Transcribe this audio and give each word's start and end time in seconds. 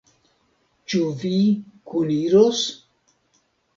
Ĉu 0.93 1.01
vi 1.23 1.33
kuniros? 1.93 2.67